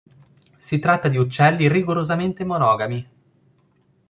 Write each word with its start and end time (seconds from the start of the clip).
Si 0.57 0.79
tratta 0.79 1.09
di 1.09 1.17
uccelli 1.17 1.67
rigorosamente 1.67 2.43
monogami. 2.43 3.07